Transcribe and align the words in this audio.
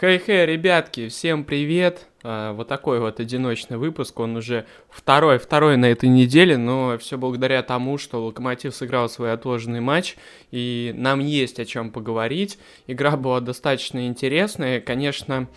Хей-хей, 0.00 0.46
ребятки, 0.46 1.08
всем 1.08 1.44
привет! 1.44 2.06
А, 2.22 2.54
вот 2.54 2.68
такой 2.68 3.00
вот 3.00 3.20
одиночный 3.20 3.76
выпуск, 3.76 4.18
он 4.18 4.34
уже 4.34 4.64
второй, 4.88 5.38
второй 5.38 5.76
на 5.76 5.84
этой 5.84 6.08
неделе, 6.08 6.56
но 6.56 6.96
все 6.96 7.18
благодаря 7.18 7.62
тому, 7.62 7.98
что 7.98 8.24
Локомотив 8.24 8.74
сыграл 8.74 9.10
свой 9.10 9.30
отложенный 9.30 9.80
матч, 9.80 10.16
и 10.52 10.94
нам 10.96 11.20
есть 11.20 11.60
о 11.60 11.66
чем 11.66 11.90
поговорить. 11.90 12.58
Игра 12.86 13.14
была 13.18 13.40
достаточно 13.40 14.06
интересная, 14.06 14.80
конечно, 14.80 15.48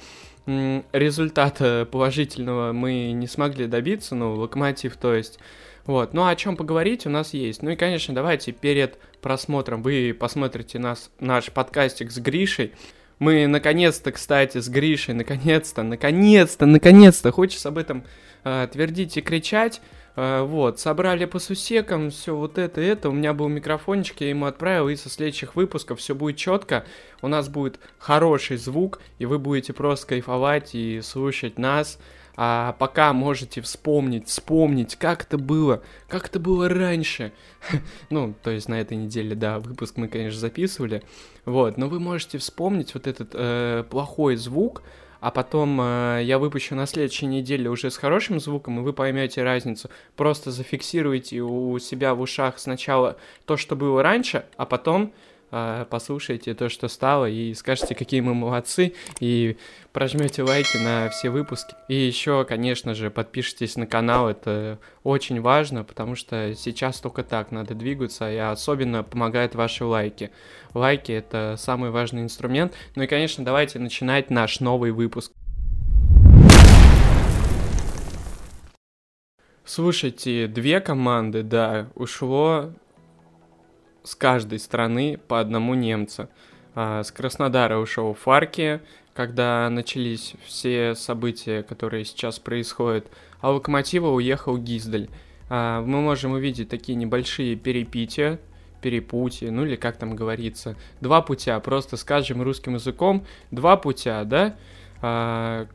результата 0.46 1.88
положительного 1.90 2.74
мы 2.74 3.14
не 3.14 3.28
смогли 3.28 3.66
добиться, 3.68 4.14
ну, 4.14 4.36
Локомотив, 4.36 4.98
то 4.98 5.14
есть... 5.14 5.40
Вот, 5.86 6.14
ну 6.14 6.26
о 6.26 6.36
чем 6.36 6.56
поговорить 6.56 7.06
у 7.06 7.10
нас 7.10 7.34
есть. 7.34 7.62
Ну 7.62 7.72
и, 7.72 7.76
конечно, 7.76 8.16
давайте 8.16 8.54
перед 8.54 8.98
просмотром 9.22 9.84
вы 9.84 10.16
посмотрите 10.18 10.80
нас, 10.80 11.12
наш 11.20 11.52
подкастик 11.52 12.10
с 12.10 12.20
Гришей. 12.20 12.72
Мы 13.24 13.48
наконец-то, 13.48 14.12
кстати, 14.12 14.58
с 14.58 14.68
Гришей, 14.68 15.14
наконец-то, 15.14 15.82
наконец-то, 15.82 16.66
наконец-то, 16.66 17.32
хочется 17.32 17.70
об 17.70 17.78
этом 17.78 18.04
э, 18.44 18.68
твердить 18.70 19.16
и 19.16 19.22
кричать. 19.22 19.80
Э, 20.18 20.42
вот, 20.42 20.82
собрали 20.82 21.24
по 21.24 21.40
сусекам, 21.40 22.10
все 22.10 22.36
вот 22.36 22.58
это, 22.58 22.82
это. 22.82 23.08
У 23.08 23.14
меня 23.14 23.34
был 23.34 23.48
микрофончик, 23.48 24.20
я 24.20 24.28
ему 24.28 24.46
отправил, 24.46 24.90
и 24.90 24.98
со 24.98 25.10
следующих 25.10 25.56
выпусков 25.56 26.00
все 26.00 26.14
будет 26.14 26.36
четко. 26.36 26.84
У 27.22 27.30
нас 27.30 27.48
будет 27.48 27.80
хороший 27.98 28.58
звук, 28.58 29.00
и 29.20 29.26
вы 29.26 29.40
будете 29.40 29.72
просто 29.72 30.06
кайфовать 30.08 30.76
и 30.76 31.00
слушать 31.02 31.58
нас 31.58 32.00
а 32.36 32.74
пока 32.80 33.14
можете 33.14 33.62
вспомнить, 33.62 34.28
вспомнить, 34.28 34.96
как 34.96 35.24
это 35.24 35.38
было, 35.38 35.84
как 36.08 36.28
это 36.28 36.40
было 36.40 36.68
раньше. 36.68 37.32
ну, 38.10 38.34
то 38.42 38.52
есть 38.52 38.68
на 38.68 38.80
этой 38.80 38.98
неделе, 38.98 39.36
да, 39.36 39.60
выпуск 39.60 39.98
мы, 39.98 40.08
конечно, 40.08 40.40
записывали. 40.40 41.04
Вот, 41.46 41.78
но 41.78 41.88
вы 41.88 42.00
можете 42.00 42.38
вспомнить 42.38 42.94
вот 42.94 43.08
этот 43.08 43.32
э, 43.34 43.84
плохой 43.90 44.36
звук, 44.36 44.82
а 45.20 45.32
потом 45.32 45.80
э, 45.80 46.22
я 46.24 46.40
выпущу 46.40 46.76
на 46.76 46.86
следующей 46.86 47.28
неделе 47.28 47.70
уже 47.70 47.92
с 47.92 47.98
хорошим 47.98 48.40
звуком, 48.40 48.80
и 48.80 48.84
вы 48.84 48.94
поймете 48.94 49.44
разницу. 49.44 49.90
Просто 50.16 50.52
зафиксируйте 50.52 51.42
у 51.42 51.78
себя 51.80 52.16
в 52.16 52.22
ушах 52.22 52.58
сначала 52.58 53.18
то, 53.46 53.58
что 53.58 53.76
было 53.76 54.02
раньше, 54.02 54.46
а 54.58 54.66
потом 54.66 55.14
а, 55.56 55.86
послушайте 55.86 56.56
то, 56.56 56.68
что 56.68 56.88
стало, 56.88 57.30
и 57.30 57.54
скажете, 57.54 57.94
какие 57.94 58.22
мы 58.22 58.34
молодцы, 58.34 58.96
и 59.20 59.56
прожмете 59.92 60.42
лайки 60.42 60.78
на 60.78 61.10
все 61.10 61.30
выпуски. 61.30 61.76
И 61.88 61.94
еще, 61.94 62.44
конечно 62.44 62.96
же, 62.96 63.12
подпишитесь 63.12 63.76
на 63.76 63.86
канал, 63.86 64.30
это 64.30 64.80
очень 65.04 65.40
важно, 65.42 65.84
потому 65.84 66.16
что 66.16 66.56
сейчас 66.56 67.00
только 67.00 67.22
так 67.22 67.52
надо 67.52 67.76
двигаться, 67.76 68.32
и 68.32 68.38
особенно 68.38 69.04
помогают 69.04 69.54
ваши 69.54 69.86
лайки. 69.86 70.32
Лайки— 70.74 71.12
это 71.14 71.54
самый 71.60 71.92
важный 71.92 72.24
инструмент. 72.24 72.74
Ну 72.96 73.04
и, 73.04 73.08
конечно, 73.08 73.46
давайте 73.46 73.78
начинать 73.78 74.32
наш 74.32 74.60
новый 74.60 74.90
выпуск. 74.90 75.34
Слушайте, 79.64 80.48
две 80.48 80.82
команды, 80.82 81.44
да, 81.44 81.90
ушло 81.94 82.74
с 84.04 84.16
каждой 84.16 84.60
страны 84.60 85.20
по 85.28 85.40
одному 85.40 85.74
немца. 85.74 86.30
А, 86.76 87.04
с 87.04 87.12
Краснодара 87.12 87.78
ушел 87.78 88.14
Фарки, 88.14 88.82
когда 89.14 89.70
начались 89.70 90.34
все 90.46 90.96
события, 90.96 91.64
которые 91.64 92.06
сейчас 92.06 92.40
происходят, 92.40 93.08
а 93.42 93.52
Локомотива 93.52 94.08
уехал 94.08 94.58
Гиздель. 94.58 95.10
А, 95.50 95.82
мы 95.82 96.02
можем 96.02 96.34
увидеть 96.34 96.70
такие 96.70 96.96
небольшие 96.96 97.56
перепития, 97.56 98.40
перепутья, 98.82 99.52
ну 99.52 99.66
или 99.66 99.76
как 99.76 99.98
там 99.98 100.16
говорится, 100.16 100.76
два 101.00 101.22
путя, 101.22 101.60
просто 101.60 101.96
скажем 101.96 102.42
русским 102.42 102.76
языком, 102.76 103.26
два 103.52 103.78
путя, 103.78 104.24
да, 104.26 104.56
а, 105.02 105.68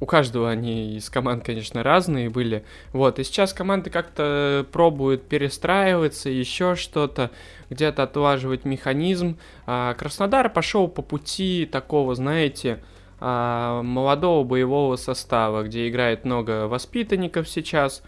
у 0.00 0.06
каждого 0.06 0.48
они 0.48 0.96
из 0.96 1.10
команд, 1.10 1.44
конечно, 1.44 1.82
разные 1.82 2.30
были. 2.30 2.64
Вот, 2.92 3.18
и 3.18 3.24
сейчас 3.24 3.52
команды 3.52 3.90
как-то 3.90 4.64
пробуют 4.70 5.28
перестраиваться, 5.28 6.30
еще 6.30 6.76
что-то, 6.76 7.30
где-то 7.70 8.04
отлаживать 8.04 8.64
механизм. 8.64 9.38
А 9.66 9.94
Краснодар 9.94 10.50
пошел 10.50 10.88
по 10.88 11.02
пути 11.02 11.68
такого, 11.70 12.14
знаете, 12.14 12.80
а, 13.20 13.82
молодого 13.82 14.44
боевого 14.44 14.96
состава, 14.96 15.64
где 15.64 15.88
играет 15.88 16.24
много 16.24 16.68
воспитанников 16.68 17.48
сейчас. 17.48 18.02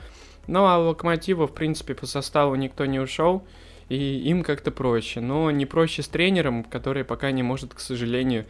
Ну, 0.47 0.66
а 0.66 0.78
Локомотива, 0.78 1.47
в 1.47 1.54
принципе, 1.54 1.94
по 1.94 2.06
составу 2.06 2.54
никто 2.54 2.87
не 2.87 3.00
ушел, 3.00 3.44
и 3.88 3.97
им 3.97 4.44
как-то 4.44 4.70
проще. 4.70 5.20
Но 5.20 5.50
не 5.50 5.66
проще 5.66 6.03
с 6.03 6.09
тренером, 6.09 6.62
который 6.62 7.04
пока 7.04 7.32
не 7.32 7.43
может, 7.43 7.75
к 7.75 7.81
сожалению, 7.81 8.47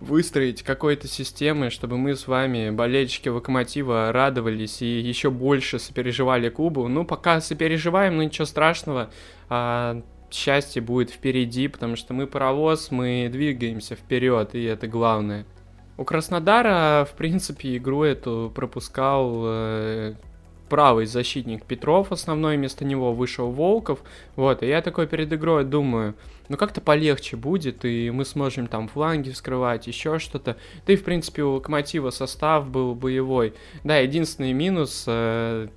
выстроить 0.00 0.62
какой-то 0.62 1.08
системы, 1.08 1.70
чтобы 1.70 1.98
мы 1.98 2.14
с 2.14 2.28
вами, 2.28 2.70
болельщики 2.70 3.28
Локомотива, 3.28 4.12
радовались 4.12 4.80
и 4.82 5.00
еще 5.00 5.30
больше 5.30 5.78
сопереживали 5.78 6.48
клубу. 6.48 6.88
Ну, 6.88 7.04
пока 7.04 7.40
сопереживаем, 7.40 8.16
но 8.16 8.22
ничего 8.22 8.44
страшного. 8.44 9.10
А, 9.48 10.02
счастье 10.30 10.80
будет 10.82 11.10
впереди, 11.10 11.68
потому 11.68 11.96
что 11.96 12.14
мы 12.14 12.26
паровоз, 12.26 12.90
мы 12.90 13.28
двигаемся 13.30 13.96
вперед, 13.96 14.54
и 14.54 14.64
это 14.64 14.86
главное. 14.86 15.46
У 15.96 16.04
Краснодара, 16.04 17.04
в 17.04 17.16
принципе, 17.16 17.76
игру 17.76 18.04
эту 18.04 18.52
пропускал 18.54 19.42
э, 19.46 20.14
правый 20.68 21.06
защитник 21.06 21.64
Петров, 21.64 22.12
основной 22.12 22.56
вместо 22.56 22.84
него 22.84 23.12
вышел 23.12 23.50
Волков. 23.50 24.00
Вот, 24.36 24.62
и 24.62 24.66
я 24.66 24.82
такой 24.82 25.06
перед 25.06 25.32
игрой 25.32 25.64
думаю, 25.64 26.14
ну 26.48 26.56
как-то 26.56 26.80
полегче 26.80 27.36
будет, 27.36 27.84
и 27.84 28.10
мы 28.10 28.24
сможем 28.24 28.66
там 28.66 28.88
фланги 28.88 29.30
вскрывать, 29.30 29.86
еще 29.86 30.18
что-то. 30.18 30.56
Да 30.86 30.92
и, 30.92 30.96
в 30.96 31.04
принципе, 31.04 31.42
у 31.42 31.54
Локомотива 31.54 32.10
состав 32.10 32.68
был 32.68 32.94
боевой. 32.94 33.54
Да, 33.84 33.98
единственный 33.98 34.52
минус, 34.52 35.04
э, 35.06 35.68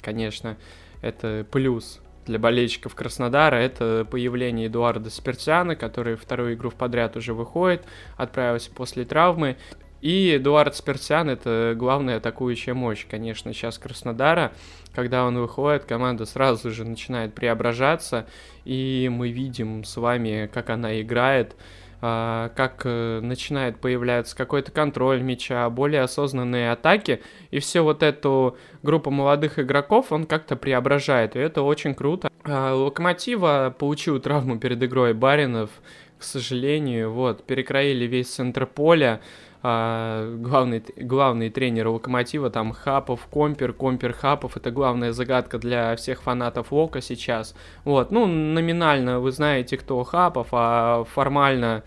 конечно, 0.00 0.56
это 1.02 1.46
плюс 1.50 2.00
для 2.28 2.38
болельщиков 2.38 2.94
Краснодара, 2.94 3.56
это 3.56 4.06
появление 4.08 4.68
Эдуарда 4.68 5.10
Спиртяна, 5.10 5.76
который 5.76 6.14
вторую 6.14 6.54
игру 6.54 6.70
в 6.70 6.74
подряд 6.74 7.16
уже 7.16 7.34
выходит, 7.34 7.84
отправился 8.16 8.70
после 8.70 9.04
травмы. 9.04 9.56
И 10.00 10.36
Эдуард 10.36 10.76
Спиртян— 10.76 11.28
это 11.30 11.74
главная 11.76 12.18
атакующая 12.18 12.74
мощь, 12.74 13.06
конечно, 13.08 13.52
сейчас 13.52 13.78
Краснодара. 13.78 14.52
Когда 14.94 15.24
он 15.24 15.38
выходит, 15.38 15.84
команда 15.84 16.24
сразу 16.24 16.70
же 16.70 16.84
начинает 16.84 17.34
преображаться, 17.34 18.26
и 18.64 19.10
мы 19.12 19.30
видим 19.30 19.84
с 19.84 19.96
вами, 19.96 20.48
как 20.52 20.70
она 20.70 21.00
играет, 21.00 21.56
а, 22.00 22.50
как 22.50 22.82
э, 22.84 23.20
начинает 23.20 23.80
появляться 23.80 24.36
какой-то 24.36 24.70
контроль 24.70 25.20
мяча, 25.20 25.68
более 25.68 26.02
осознанные 26.02 26.70
атаки, 26.70 27.22
и 27.50 27.58
все 27.58 27.80
вот 27.80 28.04
эту 28.04 28.56
группу 28.84 29.10
молодых 29.10 29.58
игроков 29.58 30.12
он 30.12 30.24
как-то 30.24 30.54
преображает, 30.54 31.34
и 31.34 31.40
это 31.40 31.62
очень 31.62 31.96
круто. 31.96 32.30
А, 32.44 32.72
Локомотива 32.72 33.74
получил 33.76 34.20
травму 34.20 34.60
перед 34.60 34.80
игрой 34.80 35.12
Баринов, 35.12 35.70
к 36.18 36.22
сожалению, 36.22 37.10
вот, 37.10 37.44
перекроили 37.44 38.04
весь 38.04 38.28
центр 38.28 38.66
поля, 38.66 39.20
а, 39.62 40.36
главный, 40.36 40.82
главный 40.96 41.50
тренер 41.50 41.88
Локомотива, 41.88 42.50
там 42.50 42.72
Хапов, 42.72 43.26
Компер, 43.30 43.72
Компер, 43.72 44.12
Хапов, 44.12 44.56
это 44.56 44.70
главная 44.70 45.12
загадка 45.12 45.58
для 45.58 45.96
всех 45.96 46.22
фанатов 46.22 46.70
Лока 46.70 47.00
сейчас. 47.00 47.54
Вот, 47.84 48.10
ну, 48.10 48.26
номинально 48.26 49.20
вы 49.20 49.32
знаете, 49.32 49.76
кто 49.76 50.02
Хапов, 50.04 50.48
а 50.52 51.04
формально 51.04 51.82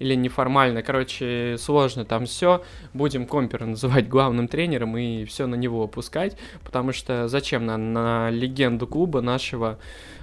или 0.00 0.14
неформально, 0.14 0.82
короче, 0.82 1.56
сложно 1.58 2.04
там 2.04 2.24
все. 2.24 2.62
Будем 2.94 3.26
Компера 3.26 3.66
называть 3.66 4.08
главным 4.08 4.48
тренером 4.48 4.96
и 4.96 5.24
все 5.26 5.46
на 5.46 5.54
него 5.54 5.84
опускать, 5.84 6.36
потому 6.64 6.92
что 6.92 7.28
зачем 7.28 7.66
на, 7.66 7.76
на 7.76 8.30
легенду 8.30 8.86
клуба 8.86 9.20
нашего 9.20 9.78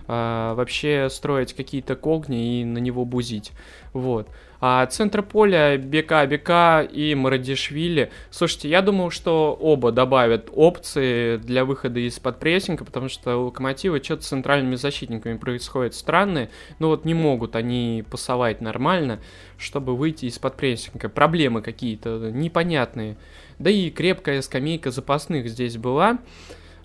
а, 0.08 0.54
вообще 0.56 1.10
строить 1.10 1.54
какие-то 1.54 1.96
когни 1.96 2.62
и 2.62 2.66
на 2.66 2.78
него 2.78 3.06
бузить. 3.06 3.52
Вот. 3.94 4.30
А 4.60 4.86
центр 4.88 5.22
поля 5.22 5.78
Бека 5.78 6.26
Бека 6.26 6.82
и 6.82 7.14
Марадишвили. 7.14 8.12
Слушайте, 8.32 8.70
я 8.70 8.82
думал, 8.82 9.12
что 9.12 9.56
оба 9.60 9.92
добавят 9.92 10.50
опции 10.52 11.38
для 11.38 11.64
выхода 11.64 12.00
из-под 12.00 12.40
прессинга, 12.40 12.84
потому 12.84 13.08
что 13.08 13.38
у 13.38 13.46
Локомотива 13.46 14.04
что-то 14.04 14.24
с 14.24 14.28
центральными 14.28 14.76
защитниками 14.76 15.38
происходит 15.38 15.94
странное. 15.94 16.50
Но 16.80 16.88
вот 16.88 17.06
не 17.06 17.14
могут 17.14 17.56
они 17.56 18.04
пасовать 18.10 18.62
нормально, 18.62 19.20
чтобы 19.58 19.96
выйти 19.96 20.26
из-под 20.26 20.56
прессинга. 20.56 21.10
Проблемы 21.10 21.62
какие-то 21.62 22.32
непонятные. 22.32 23.18
Да 23.60 23.70
и 23.70 23.92
крепкая 23.92 24.42
скамейка 24.42 24.90
запасных 24.90 25.50
здесь 25.50 25.78
была. 25.78 26.18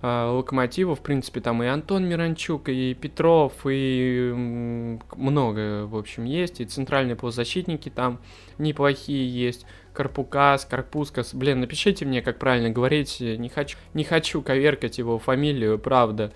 А, 0.04 0.32
Локомотива, 0.32 0.96
в 0.96 1.00
принципе, 1.00 1.40
там 1.40 1.62
и 1.62 1.66
Антон 1.66 2.04
Миранчук, 2.08 2.69
и 2.69 2.93
Петров, 2.93 3.52
и 3.64 4.32
много, 4.34 5.87
в 5.87 5.96
общем, 5.96 6.25
есть, 6.25 6.60
и 6.60 6.64
центральные 6.64 7.14
полузащитники 7.14 7.88
там 7.88 8.20
неплохие 8.58 9.28
есть, 9.32 9.64
Карпукас, 9.94 10.64
Карпускас, 10.64 11.34
блин, 11.34 11.60
напишите 11.60 12.04
мне, 12.04 12.20
как 12.20 12.40
правильно 12.40 12.70
говорить, 12.70 13.20
не 13.20 13.49
хочу, 13.49 13.78
не 13.94 14.02
хочу 14.02 14.43
коверкать 14.43 14.99
его 14.99 15.20
фамилию, 15.20 15.78
правда, 15.78 16.32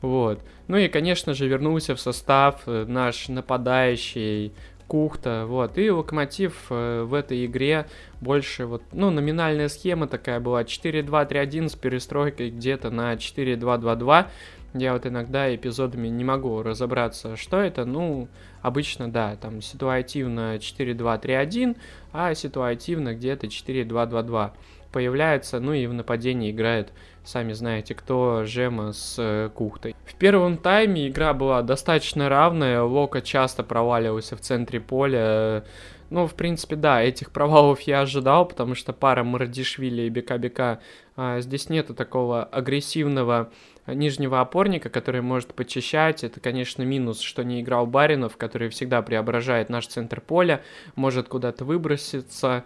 вот. 0.00 0.40
Ну 0.68 0.76
и, 0.76 0.86
конечно 0.86 1.34
же, 1.34 1.48
вернулся 1.48 1.96
в 1.96 2.00
состав 2.00 2.62
э, 2.66 2.84
наш 2.86 3.28
нападающий 3.28 4.52
Кухта, 4.88 5.44
вот, 5.46 5.76
и 5.76 5.90
Локомотив 5.90 6.66
э, 6.70 7.02
в 7.02 7.12
этой 7.12 7.44
игре 7.44 7.86
больше 8.20 8.64
вот, 8.64 8.82
ну, 8.92 9.10
номинальная 9.10 9.68
схема 9.68 10.08
такая 10.08 10.40
была, 10.40 10.62
4-2-3-1 10.62 11.68
с 11.68 11.74
перестройкой 11.76 12.50
где-то 12.50 12.90
на 12.90 13.12
4-2-2-2, 13.12 14.26
я 14.74 14.92
вот 14.94 15.06
иногда 15.06 15.54
эпизодами 15.54 16.08
не 16.08 16.24
могу 16.24 16.62
разобраться, 16.62 17.36
что 17.36 17.58
это, 17.58 17.84
ну, 17.84 18.28
обычно, 18.62 19.10
да, 19.10 19.36
там 19.36 19.60
ситуативно 19.60 20.56
4-2-3-1, 20.56 21.76
а 22.12 22.34
ситуативно 22.34 23.14
где-то 23.14 23.46
4-2-2-2 23.46 24.52
появляется, 24.92 25.60
ну 25.60 25.72
и 25.72 25.86
в 25.86 25.92
нападении 25.92 26.50
играет, 26.50 26.92
сами 27.24 27.52
знаете, 27.52 27.94
кто 27.94 28.44
Жема 28.44 28.92
с 28.92 29.16
э, 29.18 29.50
Кухтой. 29.54 29.94
В 30.04 30.14
первом 30.14 30.56
тайме 30.56 31.08
игра 31.08 31.34
была 31.34 31.62
достаточно 31.62 32.28
равная, 32.28 32.82
Лока 32.82 33.20
часто 33.20 33.62
проваливался 33.62 34.36
в 34.36 34.40
центре 34.40 34.80
поля, 34.80 35.64
ну, 36.10 36.26
в 36.26 36.34
принципе, 36.34 36.76
да, 36.76 37.02
этих 37.02 37.30
провалов 37.30 37.82
я 37.82 38.00
ожидал, 38.00 38.46
потому 38.46 38.74
что 38.74 38.94
пара 38.94 39.24
Мардишвили 39.24 40.02
и 40.02 40.08
Бека-Бека, 40.08 40.80
а, 41.16 41.40
здесь 41.40 41.68
нету 41.68 41.94
такого 41.94 42.44
агрессивного 42.44 43.50
нижнего 43.86 44.40
опорника, 44.40 44.88
который 44.88 45.20
может 45.20 45.54
почищать. 45.54 46.24
Это, 46.24 46.40
конечно, 46.40 46.82
минус, 46.82 47.20
что 47.20 47.44
не 47.44 47.60
играл 47.60 47.86
Баринов, 47.86 48.36
который 48.36 48.68
всегда 48.70 49.02
преображает 49.02 49.68
наш 49.68 49.86
центр 49.86 50.20
поля, 50.20 50.62
может 50.94 51.28
куда-то 51.28 51.64
выброситься, 51.64 52.64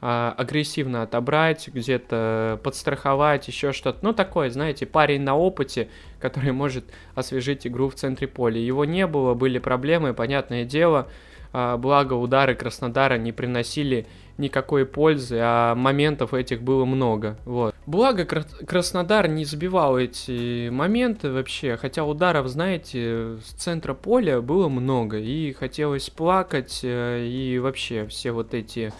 агрессивно 0.00 1.02
отобрать, 1.02 1.68
где-то 1.68 2.60
подстраховать, 2.62 3.48
еще 3.48 3.72
что-то. 3.72 3.98
Ну, 4.02 4.12
такое, 4.12 4.50
знаете, 4.50 4.86
парень 4.86 5.22
на 5.22 5.36
опыте, 5.36 5.88
который 6.20 6.52
может 6.52 6.84
освежить 7.14 7.66
игру 7.66 7.88
в 7.88 7.94
центре 7.94 8.28
поля. 8.28 8.60
Его 8.60 8.84
не 8.84 9.06
было, 9.06 9.34
были 9.34 9.58
проблемы, 9.58 10.14
понятное 10.14 10.64
дело. 10.64 11.08
А, 11.52 11.76
благо, 11.76 12.14
удары 12.14 12.56
Краснодара 12.56 13.16
не 13.16 13.30
приносили 13.30 14.06
никакой 14.38 14.84
пользы, 14.84 15.38
а 15.40 15.74
моментов 15.74 16.34
этих 16.34 16.62
было 16.62 16.84
много. 16.84 17.38
Вот. 17.44 17.74
Благо, 17.86 18.24
Краснодар 18.24 19.28
не 19.28 19.44
забивал 19.44 19.96
эти 19.96 20.68
моменты 20.70 21.30
вообще, 21.30 21.76
хотя 21.76 22.04
ударов, 22.04 22.48
знаете, 22.48 23.36
с 23.44 23.52
центра 23.52 23.94
поля 23.94 24.40
было 24.40 24.68
много, 24.68 25.18
и 25.18 25.52
хотелось 25.52 26.10
плакать, 26.10 26.80
э, 26.82 27.24
и 27.24 27.58
вообще 27.60 28.06
все 28.08 28.32
вот 28.32 28.54
эти 28.54 28.92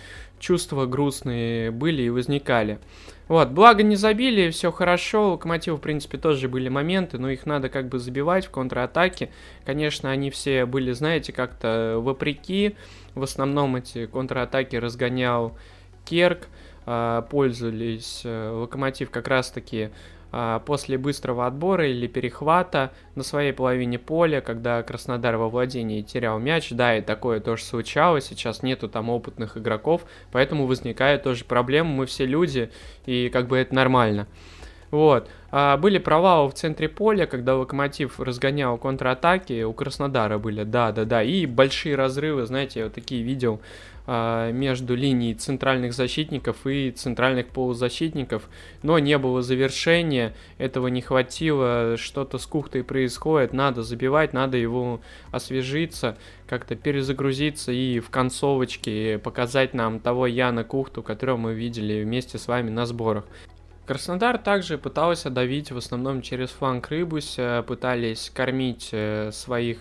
чувства 0.45 0.85
грустные 0.85 1.71
были 1.71 2.03
и 2.03 2.11
возникали. 2.11 2.79
Вот, 3.29 3.49
благо 3.49 3.83
не 3.83 3.97
забили, 3.97 4.51
все 4.51 4.71
хорошо, 4.71 5.31
Локомотив, 5.31 5.77
в 5.77 5.81
принципе, 5.81 6.19
тоже 6.19 6.51
были 6.51 6.69
моменты, 6.69 7.17
но 7.17 7.31
их 7.31 7.47
надо 7.47 7.71
как 7.71 7.89
бы 7.89 7.99
забивать 7.99 8.45
в 8.45 8.51
контратаке. 8.51 9.31
Конечно, 9.65 10.11
они 10.11 10.31
все 10.31 10.67
были, 10.67 10.93
знаете, 10.93 11.33
как-то 11.33 11.97
вопреки, 11.99 12.77
в 13.15 13.23
основном 13.23 13.77
эти 13.77 14.05
контратаки 14.05 14.77
разгонял 14.77 15.57
Керк, 16.05 16.49
а, 16.85 17.23
пользовались 17.23 18.21
э, 18.25 18.51
Локомотив 18.51 19.11
как 19.11 19.27
раз-таки 19.27 19.89
после 20.67 20.99
быстрого 20.99 21.47
отбора 21.47 21.89
или 21.89 22.07
перехвата 22.07 22.93
на 23.15 23.23
своей 23.23 23.53
половине 23.53 23.99
поля, 23.99 24.41
когда 24.41 24.83
Краснодар 24.83 25.37
во 25.37 25.49
владении 25.49 26.03
терял 26.03 26.39
мяч. 26.39 26.71
Да, 26.71 26.97
и 26.97 27.01
такое 27.01 27.41
тоже 27.41 27.65
случалось, 27.65 28.27
сейчас 28.27 28.63
нету 28.63 28.89
там 28.89 29.11
опытных 29.11 29.57
игроков, 29.57 30.05
поэтому 30.33 30.67
возникает 30.67 31.23
тоже 31.23 31.45
проблема, 31.45 31.91
мы 31.91 32.07
все 32.07 32.27
люди, 32.27 32.71
и 33.07 33.29
как 33.29 33.49
бы 33.49 33.59
это 33.59 33.75
нормально. 33.75 34.27
Вот. 34.91 35.29
А 35.51 35.77
были 35.77 35.99
провалы 35.99 36.51
в 36.51 36.55
центре 36.55 36.89
поля, 36.89 37.27
когда 37.27 37.57
Локомотив 37.57 38.19
разгонял 38.19 38.77
контратаки, 38.77 39.63
у 39.63 39.73
Краснодара 39.73 40.39
были, 40.39 40.65
да-да-да, 40.65 41.23
и 41.23 41.47
большие 41.47 41.95
разрывы, 41.95 42.47
знаете, 42.47 42.81
я 42.81 42.87
вот 42.87 42.95
такие 42.95 43.23
видел 43.23 43.61
а, 44.07 44.51
между 44.51 44.95
линией 44.95 45.35
центральных 45.35 45.95
защитников 45.95 46.67
и 46.67 46.91
центральных 46.91 47.47
полузащитников, 47.49 48.49
но 48.83 48.99
не 48.99 49.17
было 49.17 49.41
завершения, 49.41 50.35
этого 50.59 50.89
не 50.89 51.01
хватило, 51.01 51.97
что-то 51.97 52.39
с 52.39 52.47
Кухтой 52.47 52.85
происходит, 52.85 53.53
надо 53.53 53.83
забивать, 53.83 54.33
надо 54.33 54.57
его 54.59 55.01
освежиться, 55.31 56.19
как-то 56.47 56.77
перезагрузиться 56.77 57.73
и 57.73 58.01
в 58.01 58.11
концовочке 58.11 59.19
показать 59.19 59.73
нам 59.73 60.01
того 60.01 60.27
Яна 60.27 60.65
Кухту, 60.65 61.03
которого 61.03 61.39
мы 61.39 61.55
видели 61.55 62.03
вместе 62.03 62.39
с 62.39 62.47
вами 62.47 62.69
на 62.69 62.85
сборах. 62.85 63.25
Краснодар 63.87 64.39
также 64.39 64.79
пытался 64.79 65.29
давить 65.29 65.71
в 65.71 65.77
основном 65.77 66.23
через 66.23 66.51
фланг 66.51 66.89
Рыбуся, 66.89 67.63
пытались 67.67 68.31
кормить 68.31 68.89
э, 68.93 69.31
своих 69.31 69.79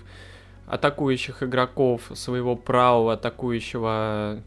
атакующих 0.67 1.41
игроков, 1.41 2.11
своего 2.13 2.57
правого 2.57 3.13
атакующего 3.13 4.43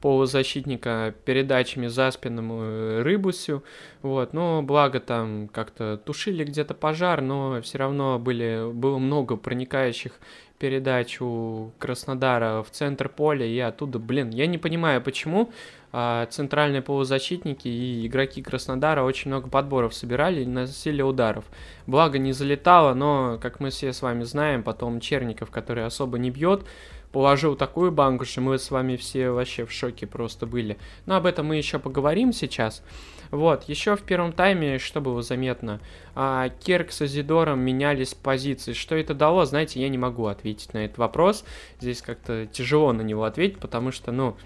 полузащитника 0.00 1.14
передачами 1.24 1.88
за 1.88 2.10
спинному 2.12 2.62
э, 2.62 3.02
Рыбусю, 3.02 3.64
вот, 4.02 4.32
но 4.32 4.62
благо 4.62 5.00
там 5.00 5.48
как-то 5.48 5.96
тушили 5.96 6.44
где-то 6.44 6.74
пожар, 6.74 7.20
но 7.20 7.60
все 7.62 7.78
равно 7.78 8.18
были, 8.18 8.72
было 8.72 8.98
много 8.98 9.36
проникающих 9.36 10.12
передач 10.60 11.20
у 11.20 11.72
Краснодара 11.78 12.62
в 12.62 12.70
центр 12.70 13.08
поля, 13.08 13.46
и 13.46 13.58
оттуда, 13.58 13.98
блин, 13.98 14.28
я 14.30 14.46
не 14.46 14.58
понимаю, 14.58 15.00
почему 15.00 15.50
а, 15.90 16.26
центральные 16.26 16.82
полузащитники 16.82 17.66
и 17.66 18.06
игроки 18.06 18.42
Краснодара 18.42 19.02
очень 19.02 19.30
много 19.30 19.48
подборов 19.48 19.94
собирали 19.94 20.42
и 20.42 20.46
носили 20.46 21.00
ударов. 21.02 21.46
Благо 21.86 22.18
не 22.18 22.32
залетало, 22.32 22.92
но, 22.92 23.38
как 23.42 23.58
мы 23.58 23.70
все 23.70 23.92
с 23.92 24.02
вами 24.02 24.22
знаем, 24.24 24.62
потом 24.62 25.00
Черников, 25.00 25.50
который 25.50 25.84
особо 25.86 26.18
не 26.18 26.30
бьет, 26.30 26.64
положил 27.12 27.56
такую 27.56 27.92
банку, 27.92 28.24
что 28.24 28.40
мы 28.40 28.58
с 28.58 28.70
вами 28.70 28.96
все 28.96 29.30
вообще 29.30 29.64
в 29.64 29.72
шоке 29.72 30.06
просто 30.06 30.46
были. 30.46 30.78
Но 31.06 31.16
об 31.16 31.26
этом 31.26 31.46
мы 31.46 31.56
еще 31.56 31.78
поговорим 31.78 32.32
сейчас. 32.32 32.82
Вот, 33.30 33.64
еще 33.64 33.96
в 33.96 34.02
первом 34.02 34.32
тайме, 34.32 34.78
что 34.78 35.00
было 35.00 35.22
заметно, 35.22 35.80
а, 36.14 36.48
Керк 36.48 36.90
с 36.90 37.02
Азидором 37.02 37.60
менялись 37.60 38.14
позиции. 38.14 38.72
Что 38.72 38.96
это 38.96 39.14
дало, 39.14 39.44
знаете, 39.44 39.80
я 39.80 39.88
не 39.88 39.98
могу 39.98 40.26
ответить 40.26 40.74
на 40.74 40.84
этот 40.84 40.98
вопрос. 40.98 41.44
Здесь 41.80 42.02
как-то 42.02 42.46
тяжело 42.46 42.92
на 42.92 43.02
него 43.02 43.24
ответить, 43.24 43.58
потому 43.58 43.92
что, 43.92 44.10
ну, 44.10 44.36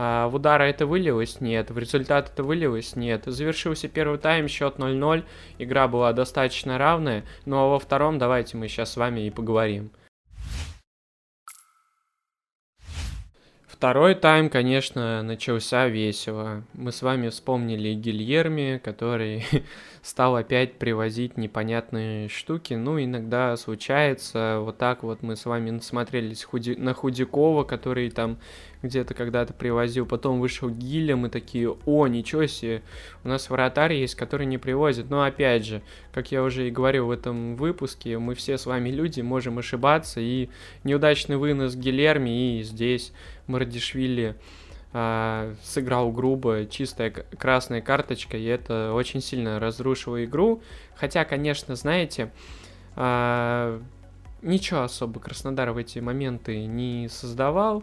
а 0.00 0.28
в 0.28 0.36
удара 0.36 0.62
это 0.62 0.86
вылилось? 0.86 1.40
Нет. 1.40 1.72
В 1.72 1.78
результат 1.78 2.30
это 2.32 2.44
вылилось? 2.44 2.94
Нет. 2.94 3.24
Завершился 3.26 3.88
первый 3.88 4.20
тайм, 4.20 4.46
счет 4.46 4.76
0-0. 4.76 5.24
Игра 5.58 5.88
была 5.88 6.12
достаточно 6.12 6.78
равная. 6.78 7.24
Ну 7.46 7.56
а 7.58 7.68
во 7.68 7.80
втором 7.80 8.16
давайте 8.16 8.56
мы 8.56 8.68
сейчас 8.68 8.92
с 8.92 8.96
вами 8.96 9.26
и 9.26 9.30
поговорим. 9.30 9.90
Второй 13.78 14.16
тайм, 14.16 14.50
конечно, 14.50 15.22
начался 15.22 15.86
весело. 15.86 16.64
Мы 16.74 16.90
с 16.90 17.00
вами 17.00 17.28
вспомнили 17.28 17.94
Гильерми, 17.94 18.80
который 18.82 19.46
стал 20.02 20.36
опять 20.36 20.78
привозить 20.78 21.36
непонятные 21.36 22.28
штуки. 22.28 22.74
Ну, 22.74 23.02
иногда 23.02 23.56
случается. 23.56 24.58
Вот 24.60 24.78
так 24.78 25.02
вот 25.02 25.22
мы 25.22 25.36
с 25.36 25.44
вами 25.44 25.70
насмотрелись 25.70 26.44
худи... 26.44 26.74
на 26.76 26.94
Худякова, 26.94 27.64
который 27.64 28.10
там 28.10 28.38
где-то 28.82 29.14
когда-то 29.14 29.52
привозил. 29.52 30.06
Потом 30.06 30.40
вышел 30.40 30.70
Гиля, 30.70 31.16
мы 31.16 31.28
такие, 31.28 31.76
о, 31.84 32.06
ничего 32.06 32.46
себе, 32.46 32.82
у 33.24 33.28
нас 33.28 33.50
вратарь 33.50 33.94
есть, 33.94 34.14
который 34.14 34.46
не 34.46 34.58
привозит. 34.58 35.10
Но 35.10 35.22
опять 35.22 35.66
же, 35.66 35.82
как 36.12 36.30
я 36.32 36.42
уже 36.42 36.68
и 36.68 36.70
говорил 36.70 37.06
в 37.06 37.10
этом 37.10 37.56
выпуске, 37.56 38.18
мы 38.18 38.34
все 38.34 38.58
с 38.58 38.66
вами 38.66 38.90
люди, 38.90 39.20
можем 39.20 39.58
ошибаться. 39.58 40.20
И 40.20 40.48
неудачный 40.84 41.36
вынос 41.36 41.74
Гилерми, 41.74 42.58
и 42.58 42.62
здесь 42.62 43.12
Мардишвили 43.46 44.36
э, 44.92 45.54
сыграл 45.62 46.10
грубо, 46.12 46.66
чистая 46.66 47.10
красная 47.10 47.80
карточка, 47.80 48.36
и 48.36 48.44
это 48.44 48.92
очень 48.94 49.20
сильно 49.20 49.58
разрушило 49.58 50.24
игру. 50.24 50.62
Хотя, 50.94 51.24
конечно, 51.24 51.76
знаете, 51.76 52.32
э, 52.96 53.80
ничего 54.42 54.82
особо 54.82 55.20
Краснодар 55.20 55.70
в 55.72 55.76
эти 55.76 55.98
моменты 55.98 56.64
не 56.66 57.08
создавал. 57.08 57.82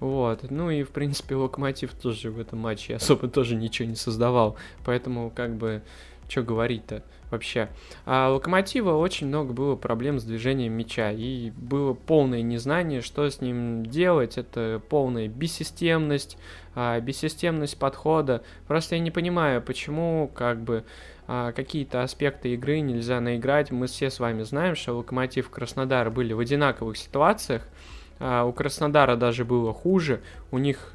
Вот. 0.00 0.50
Ну 0.50 0.70
и, 0.70 0.82
в 0.82 0.90
принципе, 0.90 1.36
Локомотив 1.36 1.92
тоже 1.94 2.30
в 2.30 2.40
этом 2.40 2.58
матче 2.58 2.96
особо 2.96 3.28
тоже 3.28 3.54
ничего 3.54 3.88
не 3.88 3.94
создавал. 3.94 4.56
Поэтому, 4.84 5.30
как 5.30 5.56
бы, 5.56 5.82
что 6.28 6.42
говорить-то 6.42 7.04
вообще. 7.32 7.68
А 8.06 8.28
Локомотива 8.28 8.92
очень 8.92 9.26
много 9.26 9.52
было 9.52 9.74
проблем 9.74 10.20
с 10.20 10.24
движением 10.24 10.74
мяча, 10.74 11.10
и 11.10 11.50
было 11.50 11.94
полное 11.94 12.42
незнание, 12.42 13.00
что 13.00 13.28
с 13.28 13.40
ним 13.40 13.84
делать, 13.84 14.38
это 14.38 14.80
полная 14.88 15.26
бессистемность, 15.26 16.38
а, 16.76 17.00
бессистемность 17.00 17.78
подхода. 17.78 18.42
Просто 18.68 18.94
я 18.94 19.00
не 19.00 19.10
понимаю, 19.10 19.60
почему 19.60 20.30
как 20.32 20.62
бы 20.62 20.84
а, 21.26 21.52
какие-то 21.52 22.02
аспекты 22.02 22.54
игры 22.54 22.80
нельзя 22.80 23.20
наиграть. 23.20 23.70
Мы 23.70 23.86
все 23.86 24.10
с 24.10 24.20
вами 24.20 24.42
знаем, 24.42 24.76
что 24.76 24.92
Локомотив 24.92 25.48
и 25.48 25.52
Краснодар 25.52 26.10
были 26.10 26.32
в 26.32 26.38
одинаковых 26.38 26.96
ситуациях, 26.96 27.66
а, 28.18 28.44
у 28.44 28.52
Краснодара 28.52 29.16
даже 29.16 29.44
было 29.44 29.72
хуже, 29.72 30.22
у 30.50 30.58
них 30.58 30.94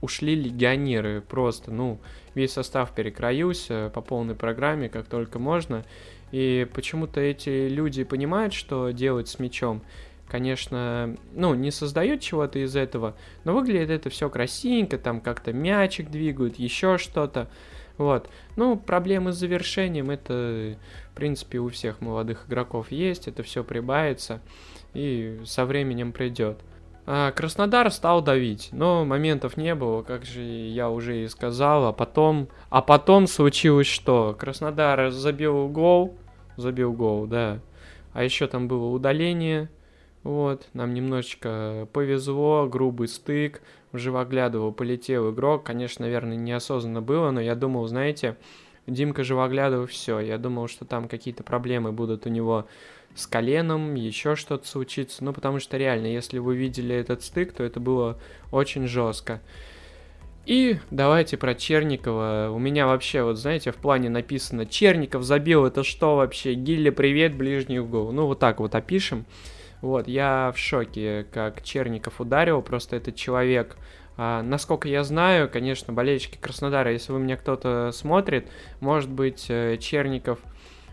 ушли 0.00 0.36
легионеры 0.36 1.20
просто, 1.20 1.72
ну, 1.72 1.98
весь 2.38 2.52
состав 2.52 2.94
перекроился 2.94 3.90
по 3.92 4.00
полной 4.00 4.34
программе, 4.34 4.88
как 4.88 5.06
только 5.06 5.38
можно. 5.38 5.84
И 6.30 6.66
почему-то 6.72 7.20
эти 7.20 7.68
люди 7.68 8.04
понимают, 8.04 8.54
что 8.54 8.90
делать 8.90 9.28
с 9.28 9.38
мячом. 9.38 9.82
конечно, 10.28 11.16
ну, 11.32 11.54
не 11.54 11.70
создает 11.70 12.20
чего-то 12.20 12.58
из 12.58 12.76
этого, 12.76 13.16
но 13.44 13.54
выглядит 13.54 13.90
это 13.90 14.10
все 14.10 14.28
красивенько, 14.28 14.98
там 14.98 15.20
как-то 15.20 15.52
мячик 15.52 16.10
двигают, 16.10 16.56
еще 16.56 16.98
что-то. 16.98 17.48
Вот. 17.96 18.28
Ну, 18.56 18.76
проблемы 18.76 19.32
с 19.32 19.36
завершением, 19.36 20.10
это, 20.10 20.76
в 21.12 21.16
принципе, 21.16 21.58
у 21.58 21.68
всех 21.68 22.00
молодых 22.00 22.46
игроков 22.46 22.92
есть, 22.92 23.26
это 23.26 23.42
все 23.42 23.64
прибавится 23.64 24.40
и 24.94 25.40
со 25.44 25.64
временем 25.64 26.12
придет. 26.12 26.58
А 27.10 27.32
Краснодар 27.32 27.90
стал 27.90 28.20
давить, 28.20 28.68
но 28.70 29.02
моментов 29.06 29.56
не 29.56 29.74
было, 29.74 30.02
как 30.02 30.26
же 30.26 30.42
я 30.42 30.90
уже 30.90 31.24
и 31.24 31.28
сказал, 31.28 31.86
а 31.86 31.92
потом, 31.94 32.48
а 32.68 32.82
потом 32.82 33.26
случилось 33.26 33.86
что? 33.86 34.36
Краснодар 34.38 35.10
забил 35.10 35.68
гол, 35.68 36.18
забил 36.58 36.92
гол, 36.92 37.26
да, 37.26 37.60
а 38.12 38.24
еще 38.24 38.46
там 38.46 38.68
было 38.68 38.90
удаление, 38.90 39.70
вот, 40.22 40.68
нам 40.74 40.92
немножечко 40.92 41.88
повезло, 41.94 42.68
грубый 42.70 43.08
стык, 43.08 43.62
в 43.92 43.96
Живоглядову 43.96 44.70
полетел 44.70 45.32
игрок, 45.32 45.64
конечно, 45.64 46.04
наверное, 46.04 46.36
неосознанно 46.36 47.00
было, 47.00 47.30
но 47.30 47.40
я 47.40 47.54
думал, 47.54 47.86
знаете, 47.86 48.36
Димка 48.88 49.22
Живоглядов, 49.22 49.90
все, 49.90 50.18
я 50.20 50.38
думал, 50.38 50.66
что 50.66 50.84
там 50.84 51.08
какие-то 51.08 51.42
проблемы 51.42 51.92
будут 51.92 52.26
у 52.26 52.30
него 52.30 52.66
с 53.14 53.26
коленом, 53.26 53.94
еще 53.94 54.34
что-то 54.34 54.66
случится, 54.66 55.22
ну, 55.24 55.32
потому 55.32 55.60
что 55.60 55.76
реально, 55.76 56.06
если 56.06 56.38
вы 56.38 56.56
видели 56.56 56.94
этот 56.94 57.22
стык, 57.22 57.52
то 57.52 57.62
это 57.62 57.80
было 57.80 58.18
очень 58.50 58.86
жестко. 58.86 59.40
И 60.46 60.78
давайте 60.90 61.36
про 61.36 61.54
Черникова. 61.54 62.50
У 62.50 62.58
меня 62.58 62.86
вообще, 62.86 63.22
вот 63.22 63.36
знаете, 63.36 63.70
в 63.70 63.76
плане 63.76 64.08
написано 64.08 64.64
«Черников 64.64 65.22
забил, 65.22 65.66
это 65.66 65.84
что 65.84 66.16
вообще? 66.16 66.54
Гилли, 66.54 66.88
привет, 66.88 67.36
ближний 67.36 67.80
угол». 67.80 68.12
Ну, 68.12 68.26
вот 68.26 68.38
так 68.38 68.60
вот 68.60 68.74
опишем. 68.74 69.26
Вот, 69.82 70.08
я 70.08 70.50
в 70.54 70.58
шоке, 70.58 71.26
как 71.32 71.62
Черников 71.62 72.20
ударил, 72.20 72.62
просто 72.62 72.96
этот 72.96 73.14
человек... 73.14 73.76
А, 74.18 74.42
насколько 74.42 74.88
я 74.88 75.04
знаю, 75.04 75.48
конечно, 75.48 75.92
болельщики 75.92 76.38
Краснодара, 76.38 76.92
если 76.92 77.12
вы 77.12 77.20
меня 77.20 77.36
кто-то 77.36 77.90
смотрит, 77.92 78.48
может 78.80 79.08
быть, 79.08 79.46
э, 79.48 79.78
Черников 79.78 80.40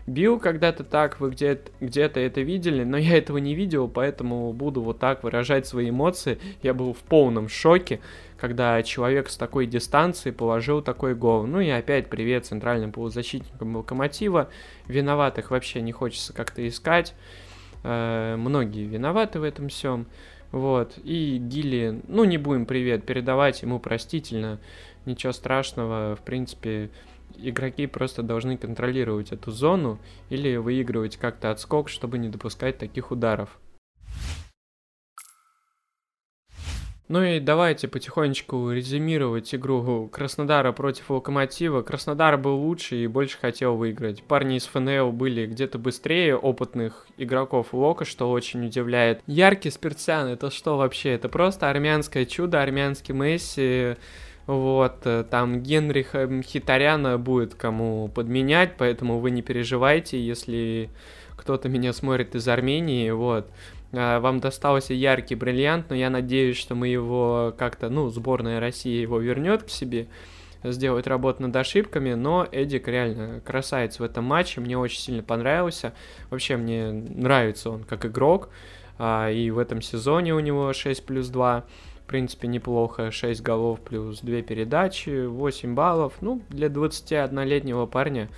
бил 0.06 0.38
когда-то 0.38 0.84
так, 0.84 1.18
вы 1.18 1.30
где-то 1.30 1.72
где 1.80 2.02
это 2.02 2.40
видели, 2.40 2.84
но 2.84 2.96
я 2.96 3.18
этого 3.18 3.38
не 3.38 3.56
видел, 3.56 3.88
поэтому 3.88 4.52
буду 4.52 4.80
вот 4.80 5.00
так 5.00 5.24
выражать 5.24 5.66
свои 5.66 5.90
эмоции. 5.90 6.38
Я 6.62 6.72
был 6.72 6.92
в 6.92 6.98
полном 6.98 7.48
шоке, 7.48 8.00
когда 8.38 8.80
человек 8.84 9.28
с 9.28 9.36
такой 9.36 9.66
дистанции 9.66 10.30
положил 10.30 10.80
такой 10.80 11.16
гол. 11.16 11.46
Ну 11.46 11.58
и 11.58 11.68
опять 11.68 12.08
привет 12.08 12.46
центральным 12.46 12.92
полузащитникам 12.92 13.74
Локомотива. 13.74 14.50
Виноватых 14.86 15.50
вообще 15.50 15.80
не 15.80 15.90
хочется 15.90 16.32
как-то 16.32 16.66
искать. 16.66 17.12
Э, 17.82 18.36
многие 18.36 18.84
виноваты 18.84 19.40
в 19.40 19.42
этом 19.42 19.68
всем. 19.68 20.06
Вот. 20.56 20.98
И 21.04 21.36
Гилли, 21.36 22.00
ну 22.08 22.24
не 22.24 22.38
будем 22.38 22.64
привет 22.64 23.04
передавать, 23.04 23.60
ему 23.60 23.78
простительно. 23.78 24.58
Ничего 25.04 25.34
страшного, 25.34 26.16
в 26.16 26.20
принципе, 26.20 26.88
игроки 27.36 27.86
просто 27.86 28.22
должны 28.22 28.56
контролировать 28.56 29.32
эту 29.32 29.50
зону 29.50 29.98
или 30.30 30.56
выигрывать 30.56 31.18
как-то 31.18 31.50
отскок, 31.50 31.90
чтобы 31.90 32.16
не 32.16 32.30
допускать 32.30 32.78
таких 32.78 33.10
ударов. 33.10 33.58
Ну 37.08 37.22
и 37.22 37.38
давайте 37.38 37.86
потихонечку 37.86 38.72
резюмировать 38.72 39.54
игру 39.54 40.08
Краснодара 40.08 40.72
против 40.72 41.08
Локомотива. 41.08 41.82
Краснодар 41.82 42.36
был 42.36 42.56
лучше 42.56 42.96
и 42.96 43.06
больше 43.06 43.38
хотел 43.38 43.76
выиграть. 43.76 44.24
Парни 44.24 44.56
из 44.56 44.64
ФНЛ 44.66 45.12
были 45.12 45.46
где-то 45.46 45.78
быстрее 45.78 46.36
опытных 46.36 47.06
игроков 47.16 47.72
Лока, 47.72 48.04
что 48.04 48.28
очень 48.28 48.66
удивляет. 48.66 49.20
Яркий 49.28 49.70
Спиртсян, 49.70 50.26
это 50.26 50.50
что 50.50 50.76
вообще? 50.76 51.10
Это 51.10 51.28
просто 51.28 51.70
армянское 51.70 52.24
чудо, 52.24 52.60
армянский 52.60 53.14
Месси. 53.14 53.94
Вот, 54.48 55.06
там 55.30 55.60
Генриха 55.60 56.28
Хитаряна 56.42 57.18
будет 57.18 57.54
кому 57.54 58.08
подменять, 58.08 58.74
поэтому 58.78 59.20
вы 59.20 59.30
не 59.30 59.42
переживайте, 59.42 60.20
если 60.20 60.90
кто-то 61.36 61.68
меня 61.68 61.92
смотрит 61.92 62.34
из 62.34 62.48
Армении, 62.48 63.10
вот. 63.10 63.48
А, 63.96 64.20
вам 64.20 64.40
достался 64.40 64.92
яркий 64.92 65.34
бриллиант, 65.34 65.86
но 65.88 65.96
я 65.96 66.10
надеюсь, 66.10 66.58
что 66.58 66.74
мы 66.74 66.88
его 66.88 67.54
как-то, 67.56 67.88
ну, 67.88 68.10
сборная 68.10 68.60
России 68.60 69.00
его 69.00 69.18
вернет 69.18 69.62
к 69.62 69.70
себе, 69.70 70.06
сделает 70.62 71.06
работу 71.06 71.42
над 71.42 71.56
ошибками, 71.56 72.12
но 72.12 72.46
Эдик 72.52 72.88
реально 72.88 73.40
красавец 73.40 73.98
в 73.98 74.02
этом 74.02 74.24
матче, 74.24 74.60
мне 74.60 74.76
очень 74.76 75.00
сильно 75.00 75.22
понравился, 75.22 75.94
вообще 76.28 76.56
мне 76.56 76.92
нравится 76.92 77.70
он 77.70 77.84
как 77.84 78.04
игрок, 78.04 78.50
а, 78.98 79.30
и 79.30 79.50
в 79.50 79.58
этом 79.58 79.80
сезоне 79.80 80.34
у 80.34 80.40
него 80.40 80.74
6 80.74 81.06
плюс 81.06 81.28
2, 81.28 81.64
в 82.04 82.06
принципе, 82.06 82.48
неплохо, 82.48 83.10
6 83.10 83.40
голов 83.40 83.80
плюс 83.80 84.20
2 84.20 84.42
передачи, 84.42 85.24
8 85.24 85.74
баллов, 85.74 86.12
ну, 86.20 86.42
для 86.50 86.68
21-летнего 86.68 87.86
парня 87.86 88.28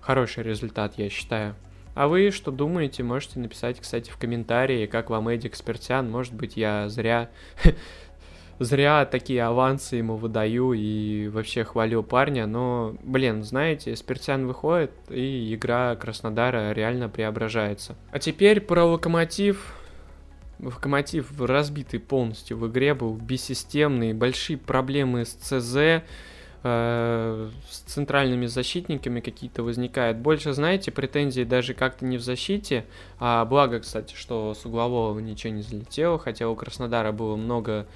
хороший 0.00 0.44
результат, 0.44 0.98
я 0.98 1.08
считаю. 1.08 1.56
А 1.96 2.08
вы 2.08 2.30
что 2.30 2.50
думаете, 2.50 3.02
можете 3.02 3.38
написать, 3.38 3.80
кстати, 3.80 4.10
в 4.10 4.18
комментарии, 4.18 4.84
как 4.84 5.08
вам 5.08 5.28
Эдик 5.28 5.56
Спиртян. 5.56 6.10
Может 6.10 6.34
быть, 6.34 6.54
я 6.54 6.90
зря 6.90 7.30
зря 8.58 9.06
такие 9.06 9.42
авансы 9.42 9.96
ему 9.96 10.16
выдаю 10.16 10.74
и 10.74 11.28
вообще 11.28 11.64
хвалю 11.64 12.02
парня, 12.02 12.46
но, 12.46 12.94
блин, 13.02 13.42
знаете, 13.42 13.96
Спиртян 13.96 14.46
выходит, 14.46 14.90
и 15.08 15.54
игра 15.54 15.96
Краснодара 15.96 16.72
реально 16.72 17.08
преображается. 17.08 17.96
А 18.10 18.18
теперь 18.18 18.60
про 18.60 18.84
Локомотив. 18.84 19.74
Локомотив 20.58 21.40
разбитый 21.40 21.98
полностью 21.98 22.58
в 22.58 22.68
игре 22.68 22.92
был, 22.92 23.14
бессистемный, 23.14 24.12
большие 24.12 24.58
проблемы 24.58 25.24
с 25.24 25.30
ЦЗ, 25.30 26.02
Э, 26.68 27.48
с 27.70 27.78
центральными 27.82 28.46
защитниками 28.46 29.20
какие-то 29.20 29.62
возникают. 29.62 30.18
Больше, 30.18 30.52
знаете, 30.52 30.90
претензии 30.90 31.44
даже 31.44 31.74
как-то 31.74 32.04
не 32.04 32.16
в 32.16 32.22
защите, 32.22 32.86
а 33.20 33.44
благо, 33.44 33.78
кстати, 33.78 34.16
что 34.16 34.52
с 34.52 34.66
углового 34.66 35.20
ничего 35.20 35.52
не 35.52 35.62
залетело, 35.62 36.18
хотя 36.18 36.48
у 36.48 36.56
Краснодара 36.56 37.12
было 37.12 37.36
много 37.36 37.86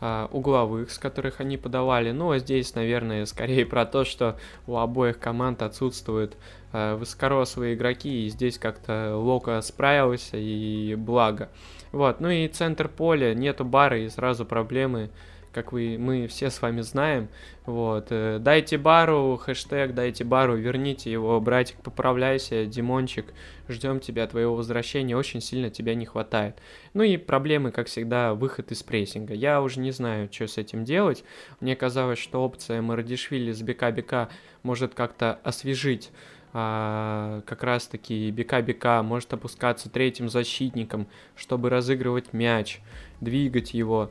а, 0.00 0.28
угловых, 0.30 0.92
с 0.92 0.98
которых 0.98 1.40
они 1.40 1.56
подавали. 1.56 2.12
Ну, 2.12 2.30
а 2.30 2.38
здесь, 2.38 2.76
наверное, 2.76 3.26
скорее 3.26 3.66
про 3.66 3.86
то, 3.86 4.04
что 4.04 4.38
у 4.68 4.76
обоих 4.76 5.18
команд 5.18 5.60
отсутствуют 5.60 6.36
а, 6.72 6.96
высокорослые 6.96 7.74
игроки, 7.74 8.26
и 8.26 8.28
здесь 8.28 8.56
как-то 8.56 9.16
Лока 9.16 9.60
справился, 9.62 10.36
и 10.36 10.94
благо. 10.94 11.48
Вот, 11.90 12.20
ну 12.20 12.30
и 12.30 12.46
центр 12.46 12.86
поля, 12.86 13.34
нету 13.34 13.64
бара, 13.64 13.98
и 13.98 14.08
сразу 14.08 14.44
проблемы 14.44 15.10
как 15.52 15.72
вы, 15.72 15.96
мы 15.98 16.26
все 16.26 16.50
с 16.50 16.60
вами 16.62 16.80
знаем. 16.80 17.28
Вот. 17.66 18.06
Э, 18.10 18.38
дайте 18.40 18.78
бару, 18.78 19.36
хэштег, 19.36 19.94
дайте 19.94 20.24
бару, 20.24 20.56
верните 20.56 21.12
его, 21.12 21.40
братик, 21.40 21.76
поправляйся, 21.76 22.66
Димончик, 22.66 23.26
ждем 23.68 24.00
тебя, 24.00 24.26
твоего 24.26 24.56
возвращения, 24.56 25.16
очень 25.16 25.40
сильно 25.40 25.70
тебя 25.70 25.94
не 25.94 26.06
хватает. 26.06 26.56
Ну 26.94 27.02
и 27.02 27.16
проблемы, 27.16 27.70
как 27.70 27.86
всегда, 27.86 28.34
выход 28.34 28.72
из 28.72 28.82
прессинга. 28.82 29.34
Я 29.34 29.62
уже 29.62 29.80
не 29.80 29.90
знаю, 29.90 30.28
что 30.32 30.46
с 30.46 30.58
этим 30.58 30.84
делать. 30.84 31.24
Мне 31.60 31.76
казалось, 31.76 32.18
что 32.18 32.42
опция 32.42 32.82
Марадишвили 32.82 33.52
с 33.52 33.62
БК-БК 33.62 34.28
может 34.62 34.94
как-то 34.94 35.38
освежить 35.44 36.10
а, 36.54 37.42
как 37.46 37.62
раз-таки 37.62 38.30
БК-БК 38.30 39.02
может 39.02 39.32
опускаться 39.32 39.88
третьим 39.88 40.28
защитником, 40.28 41.08
чтобы 41.34 41.70
разыгрывать 41.70 42.32
мяч, 42.32 42.80
двигать 43.20 43.72
его. 43.72 44.10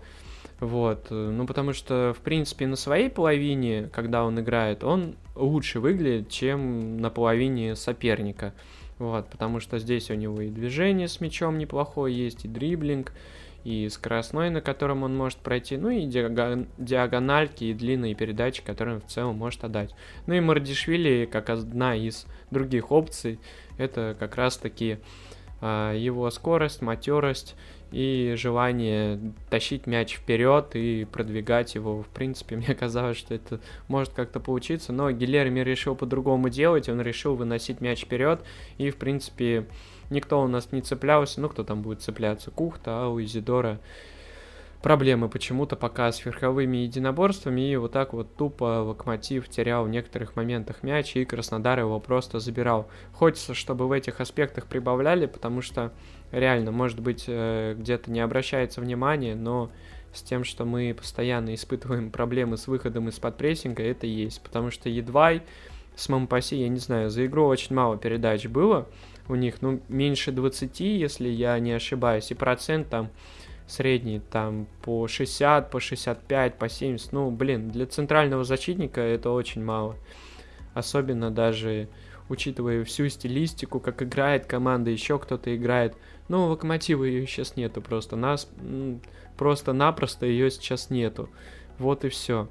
Вот, 0.62 1.08
э, 1.10 1.16
ну 1.16 1.48
потому 1.48 1.74
что, 1.74 2.14
в 2.16 2.22
принципе, 2.22 2.68
на 2.68 2.76
своей 2.76 3.10
половине, 3.10 3.90
когда 3.92 4.24
он 4.24 4.40
играет, 4.40 4.84
он 4.84 5.16
лучше 5.36 5.80
выглядит, 5.80 6.30
чем 6.30 6.98
на 7.02 7.10
половине 7.10 7.76
соперника. 7.76 8.54
Вот, 9.00 9.28
потому 9.30 9.60
что 9.60 9.80
здесь 9.80 10.12
у 10.12 10.14
него 10.14 10.40
и 10.40 10.50
движение 10.50 11.08
с 11.08 11.20
мячом 11.20 11.58
неплохое 11.58 12.16
есть, 12.16 12.46
и 12.46 12.48
дриблинг, 12.48 13.12
и 13.64 13.90
скоростной, 13.90 14.52
на 14.52 14.62
котором 14.62 15.02
он 15.02 15.18
может 15.18 15.40
пройти, 15.40 15.78
ну 15.78 15.90
и 15.90 16.06
диагональки, 16.06 17.64
и 17.64 17.74
длинные 17.74 18.14
передачи, 18.14 18.64
которые 18.64 18.98
он 18.98 19.02
в 19.02 19.08
целом 19.08 19.38
может 19.38 19.64
отдать. 19.64 19.96
Ну 20.28 20.36
и 20.36 20.40
Мардишвили, 20.40 21.28
как 21.32 21.50
одна 21.50 21.96
из 21.96 22.28
других 22.52 22.92
опций, 22.92 23.40
это 23.80 24.16
как 24.20 24.36
раз-таки 24.36 24.92
э, 24.92 24.98
его 25.62 26.30
скорость, 26.32 26.82
матерость 26.82 27.56
и 27.92 28.36
желание 28.38 29.20
тащить 29.50 29.86
мяч 29.86 30.16
вперед 30.16 30.76
и 30.76 31.06
продвигать 31.06 31.76
его. 31.76 32.02
В 32.02 32.08
принципе, 32.08 32.56
мне 32.58 32.74
казалось, 32.74 33.18
что 33.18 33.34
это 33.34 33.60
может 33.88 34.14
как-то 34.14 34.40
получиться, 34.40 34.94
но 34.94 35.12
Гилерми 35.12 35.60
решил 35.60 35.96
по-другому 35.96 36.50
делать, 36.50 36.90
он 36.90 37.02
решил 37.02 37.36
выносить 37.36 37.82
мяч 37.82 38.06
вперед, 38.06 38.42
и, 38.78 38.90
в 38.90 38.96
принципе, 38.96 39.68
никто 40.10 40.42
у 40.42 40.48
нас 40.48 40.72
не 40.72 40.82
цеплялся, 40.82 41.42
ну, 41.42 41.50
кто 41.50 41.64
там 41.64 41.82
будет 41.82 42.02
цепляться, 42.02 42.52
Кухта, 42.52 43.04
а 43.04 43.10
у 43.10 43.22
Изидора 43.22 43.80
проблемы 44.82 45.30
почему-то 45.30 45.76
пока 45.76 46.12
с 46.12 46.26
верховыми 46.26 46.78
единоборствами, 46.78 47.72
и 47.72 47.76
вот 47.76 47.92
так 47.92 48.14
вот 48.14 48.36
тупо 48.36 48.82
Локомотив 48.84 49.48
терял 49.50 49.86
в 49.86 49.90
некоторых 49.90 50.36
моментах 50.36 50.84
мяч, 50.84 51.16
и 51.16 51.26
Краснодар 51.26 51.80
его 51.80 52.00
просто 52.00 52.40
забирал. 52.40 52.90
Хочется, 53.14 53.54
чтобы 53.54 53.88
в 53.88 53.92
этих 53.92 54.20
аспектах 54.20 54.68
прибавляли, 54.68 55.26
потому 55.26 55.62
что 55.62 55.94
реально, 56.32 56.72
может 56.72 57.00
быть, 57.00 57.26
э, 57.28 57.76
где-то 57.78 58.12
не 58.12 58.20
обращается 58.20 58.82
внимания, 58.82 59.36
но 59.36 59.72
с 60.14 60.22
тем, 60.22 60.44
что 60.44 60.66
мы 60.66 60.94
постоянно 60.98 61.54
испытываем 61.54 62.12
проблемы 62.12 62.58
с 62.58 62.68
выходом 62.68 63.08
из-под 63.10 63.38
прессинга, 63.38 63.84
это 63.84 64.08
есть, 64.08 64.42
потому 64.42 64.72
что 64.72 64.90
едва 64.90 65.34
с 65.96 66.10
Мампаси, 66.10 66.56
я 66.56 66.70
не 66.70 66.80
знаю, 66.80 67.10
за 67.10 67.26
игру 67.26 67.46
очень 67.46 67.76
мало 67.76 67.98
передач 67.98 68.48
было 68.48 68.88
у 69.32 69.36
них, 69.36 69.62
ну, 69.62 69.82
меньше 69.88 70.32
20, 70.32 70.80
если 70.80 71.30
я 71.30 71.58
не 71.60 71.72
ошибаюсь, 71.72 72.32
и 72.32 72.36
процент 72.36 72.90
там 72.90 73.10
средний 73.72 74.20
там 74.20 74.68
по 74.82 75.08
60, 75.08 75.72
по 75.72 75.80
65, 75.80 76.56
по 76.58 76.70
70. 76.70 77.14
Ну, 77.14 77.32
блин, 77.32 77.70
для 77.70 77.86
центрального 77.86 78.44
защитника 78.44 79.02
это 79.02 79.32
очень 79.32 79.64
мало. 79.64 79.96
Особенно 80.74 81.32
даже 81.32 81.88
учитывая 82.30 82.84
всю 82.84 83.10
стилистику, 83.10 83.80
как 83.80 84.02
играет 84.04 84.46
команда, 84.46 84.92
еще 84.92 85.20
кто-то 85.20 85.56
играет. 85.56 85.96
Ну, 86.28 86.48
локомотива 86.48 87.04
ее 87.04 87.26
сейчас 87.28 87.56
нету 87.56 87.82
просто. 87.82 88.16
Нас 88.16 88.50
просто-напросто 89.38 90.26
ее 90.26 90.52
сейчас 90.52 90.90
нету. 90.90 91.30
Вот 91.78 92.06
и 92.06 92.10
все. 92.10 92.50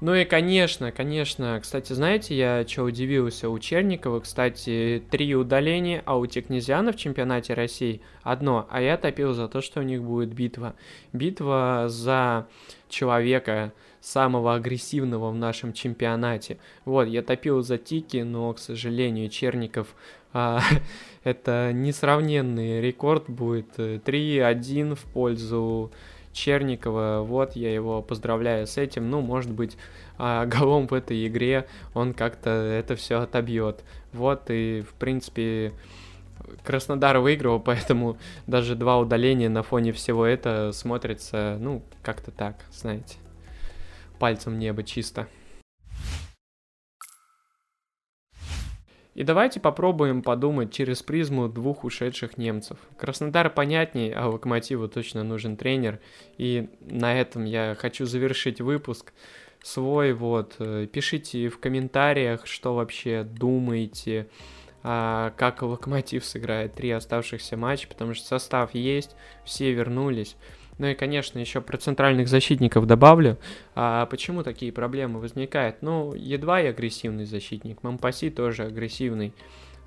Ну 0.00 0.14
и, 0.14 0.26
конечно, 0.26 0.92
конечно, 0.92 1.58
кстати, 1.62 1.94
знаете, 1.94 2.36
я 2.36 2.66
что 2.68 2.82
удивился, 2.82 3.48
у 3.48 3.58
Черникова, 3.58 4.20
кстати, 4.20 5.02
три 5.10 5.34
удаления, 5.34 6.02
а 6.04 6.18
у 6.18 6.26
Технезиана 6.26 6.92
в 6.92 6.96
чемпионате 6.96 7.54
России 7.54 8.02
одно, 8.22 8.66
а 8.70 8.82
я 8.82 8.98
топил 8.98 9.32
за 9.32 9.48
то, 9.48 9.62
что 9.62 9.80
у 9.80 9.82
них 9.82 10.02
будет 10.02 10.34
битва. 10.34 10.74
Битва 11.14 11.86
за 11.88 12.46
человека, 12.90 13.72
самого 14.02 14.54
агрессивного 14.54 15.30
в 15.30 15.34
нашем 15.34 15.72
чемпионате. 15.72 16.58
Вот, 16.84 17.04
я 17.04 17.22
топил 17.22 17.62
за 17.62 17.78
Тики, 17.78 18.18
но, 18.18 18.52
к 18.52 18.58
сожалению, 18.58 19.30
Черников 19.30 19.96
а, 20.32 20.60
это 21.24 21.72
несравненный 21.72 22.82
рекорд 22.82 23.30
будет. 23.30 23.78
3-1 23.78 24.94
в 24.94 25.04
пользу 25.06 25.90
Черникова, 26.36 27.24
вот, 27.26 27.56
я 27.56 27.72
его 27.72 28.02
поздравляю 28.02 28.66
с 28.66 28.76
этим, 28.76 29.10
ну, 29.10 29.22
может 29.22 29.50
быть, 29.50 29.76
а, 30.18 30.44
голом 30.46 30.86
в 30.86 30.92
этой 30.92 31.26
игре 31.26 31.66
он 31.94 32.12
как-то 32.12 32.50
это 32.50 32.94
все 32.94 33.20
отобьет. 33.20 33.82
Вот, 34.12 34.50
и, 34.50 34.84
в 34.88 34.92
принципе, 34.94 35.72
Краснодар 36.62 37.18
выиграл, 37.18 37.58
поэтому 37.64 38.18
даже 38.46 38.76
два 38.76 38.98
удаления 38.98 39.48
на 39.48 39.62
фоне 39.62 39.92
всего 39.92 40.26
это 40.26 40.72
смотрится, 40.72 41.56
ну, 41.58 41.82
как-то 42.02 42.30
так, 42.30 42.56
знаете, 42.70 43.16
пальцем 44.18 44.58
небо 44.58 44.82
чисто. 44.82 45.28
И 49.16 49.24
давайте 49.24 49.60
попробуем 49.60 50.22
подумать 50.22 50.70
через 50.70 51.02
призму 51.02 51.48
двух 51.48 51.84
ушедших 51.84 52.36
немцев. 52.36 52.76
Краснодар 52.98 53.48
понятней, 53.48 54.12
а 54.12 54.28
Локомотиву 54.28 54.88
точно 54.88 55.24
нужен 55.24 55.56
тренер. 55.56 56.00
И 56.36 56.68
на 56.80 57.18
этом 57.18 57.46
я 57.46 57.74
хочу 57.78 58.04
завершить 58.04 58.60
выпуск 58.60 59.14
свой. 59.62 60.12
Вот, 60.12 60.56
э, 60.58 60.86
пишите 60.92 61.48
в 61.48 61.58
комментариях, 61.58 62.46
что 62.46 62.74
вообще 62.74 63.22
думаете, 63.22 64.28
а, 64.82 65.32
как 65.38 65.62
Локомотив 65.62 66.22
сыграет 66.22 66.74
три 66.74 66.90
оставшихся 66.90 67.56
матча, 67.56 67.88
потому 67.88 68.12
что 68.12 68.26
состав 68.26 68.74
есть, 68.74 69.16
все 69.46 69.72
вернулись. 69.72 70.36
Ну 70.78 70.88
и, 70.88 70.94
конечно, 70.94 71.38
еще 71.38 71.60
про 71.60 71.78
центральных 71.78 72.28
защитников 72.28 72.86
добавлю. 72.86 73.38
А 73.74 74.06
почему 74.06 74.42
такие 74.42 74.72
проблемы 74.72 75.20
возникают? 75.20 75.80
Ну, 75.80 76.12
едва 76.14 76.60
и 76.60 76.66
агрессивный 76.66 77.24
защитник, 77.24 77.82
Мампаси 77.82 78.30
тоже 78.30 78.64
агрессивный. 78.64 79.32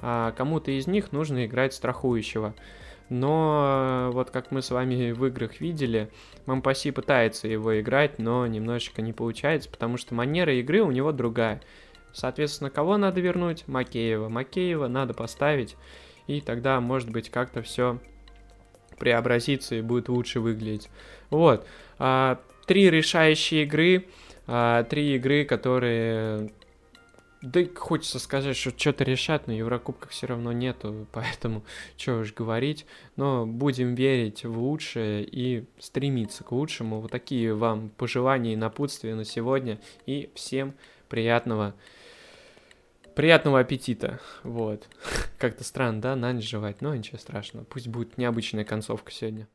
А 0.02 0.32
кому-то 0.32 0.72
из 0.72 0.88
них 0.88 1.12
нужно 1.12 1.46
играть 1.46 1.74
страхующего. 1.74 2.56
Но 3.10 4.10
вот 4.14 4.30
как 4.30 4.52
мы 4.52 4.62
с 4.62 4.70
вами 4.70 5.12
в 5.12 5.26
играх 5.26 5.60
видели, 5.60 6.10
Мампаси 6.46 6.92
пытается 6.92 7.48
его 7.48 7.80
играть, 7.80 8.20
но 8.20 8.46
немножечко 8.46 9.02
не 9.02 9.14
получается, 9.14 9.70
потому 9.70 9.98
что 9.98 10.14
манера 10.14 10.54
игры 10.54 10.82
у 10.82 10.92
него 10.92 11.12
другая. 11.12 11.62
Соответственно, 12.14 12.70
кого 12.70 12.98
надо 12.98 13.20
вернуть? 13.22 13.68
Макеева. 13.68 14.30
Макеева 14.30 14.88
надо 14.88 15.14
поставить, 15.14 15.76
и 16.28 16.40
тогда, 16.42 16.80
может 16.80 17.10
быть, 17.10 17.30
как-то 17.30 17.62
все 17.62 18.00
преобразится 19.00 19.76
и 19.76 19.82
будет 19.82 20.10
лучше 20.10 20.40
выглядеть. 20.40 20.90
Вот. 21.30 21.66
А, 21.98 22.40
три 22.66 22.90
решающие 22.90 23.64
игры. 23.64 24.06
А, 24.48 24.84
три 24.84 25.16
игры, 25.16 25.46
которые... 25.46 26.52
Да 27.42 27.62
хочется 27.74 28.20
сказать, 28.20 28.58
что 28.58 28.78
что-то 28.78 29.06
решат, 29.06 29.48
но 29.48 29.54
Еврокубков 29.54 30.12
все 30.12 30.28
равно 30.28 30.52
нету, 30.52 31.08
поэтому 31.14 31.64
что 31.98 32.20
уж 32.20 32.34
говорить. 32.34 32.86
Но 33.16 33.46
будем 33.46 33.96
верить 33.96 34.44
в 34.44 34.60
лучшее 34.60 35.24
и 35.24 35.66
стремиться 35.80 36.44
к 36.44 36.52
лучшему. 36.52 37.00
Вот 37.00 37.12
такие 37.12 37.54
вам 37.56 37.90
пожелания 37.90 38.54
и 38.54 38.58
напутствия 38.58 39.16
на 39.16 39.24
сегодня. 39.24 39.80
И 40.06 40.30
всем 40.36 40.74
приятного 41.08 41.74
Приятного 43.20 43.60
аппетита. 43.60 44.22
Вот. 44.44 44.88
Как-то 45.38 45.66
странно, 45.66 46.02
да, 46.02 46.16
на 46.16 46.32
ночь 46.32 46.50
жевать, 46.50 46.80
но 46.80 46.96
ничего 46.96 47.18
страшного. 47.18 47.66
Пусть 47.66 47.90
будет 47.90 48.18
необычная 48.18 48.64
концовка 48.64 49.12
сегодня. 49.12 49.50